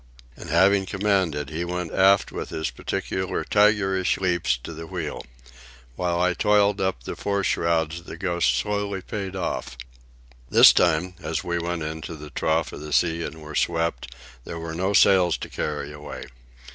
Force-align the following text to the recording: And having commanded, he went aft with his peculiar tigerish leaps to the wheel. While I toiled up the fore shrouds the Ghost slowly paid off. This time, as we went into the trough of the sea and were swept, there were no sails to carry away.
And 0.35 0.49
having 0.49 0.87
commanded, 0.87 1.51
he 1.51 1.63
went 1.63 1.93
aft 1.93 2.31
with 2.31 2.49
his 2.49 2.71
peculiar 2.71 3.43
tigerish 3.43 4.17
leaps 4.17 4.57
to 4.63 4.73
the 4.73 4.87
wheel. 4.87 5.23
While 5.95 6.19
I 6.19 6.33
toiled 6.33 6.81
up 6.81 7.03
the 7.03 7.15
fore 7.15 7.43
shrouds 7.43 8.01
the 8.01 8.17
Ghost 8.17 8.55
slowly 8.55 9.03
paid 9.03 9.35
off. 9.35 9.77
This 10.49 10.73
time, 10.73 11.13
as 11.21 11.43
we 11.43 11.59
went 11.59 11.83
into 11.83 12.15
the 12.15 12.31
trough 12.31 12.73
of 12.73 12.79
the 12.81 12.93
sea 12.93 13.21
and 13.21 13.43
were 13.43 13.53
swept, 13.53 14.15
there 14.43 14.57
were 14.57 14.73
no 14.73 14.93
sails 14.93 15.37
to 15.37 15.49
carry 15.49 15.91
away. 15.93 16.23